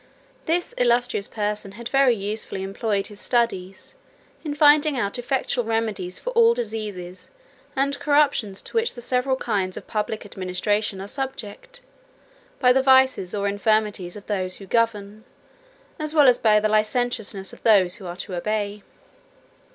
This 0.47 0.73
illustrious 0.79 1.27
person 1.27 1.73
had 1.73 1.87
very 1.87 2.15
usefully 2.15 2.63
employed 2.63 3.05
his 3.05 3.19
studies, 3.21 3.93
in 4.43 4.55
finding 4.55 4.97
out 4.97 5.19
effectual 5.19 5.63
remedies 5.63 6.19
for 6.19 6.31
all 6.31 6.55
diseases 6.55 7.29
and 7.75 7.99
corruptions 7.99 8.63
to 8.63 8.73
which 8.75 8.95
the 8.95 8.99
several 9.01 9.35
kinds 9.35 9.77
of 9.77 9.85
public 9.85 10.25
administration 10.25 10.99
are 11.01 11.07
subject, 11.07 11.81
by 12.59 12.73
the 12.73 12.81
vices 12.81 13.35
or 13.35 13.47
infirmities 13.47 14.15
of 14.15 14.25
those 14.25 14.55
who 14.55 14.65
govern, 14.65 15.23
as 15.99 16.15
well 16.15 16.27
as 16.27 16.39
by 16.39 16.59
the 16.59 16.67
licentiousness 16.67 17.53
of 17.53 17.61
those 17.61 17.97
who 17.97 18.07
are 18.07 18.17
to 18.17 18.33
obey. 18.33 18.81